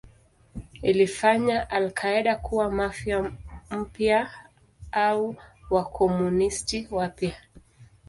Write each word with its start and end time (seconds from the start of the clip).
Ilifanya 0.81 1.69
al-Qaeda 1.69 2.35
kuwa 2.35 2.71
Mafia 2.71 3.31
mpya 3.71 4.31
au 4.91 5.35
Wakomunisti 5.69 6.87
wapya. 6.91 7.33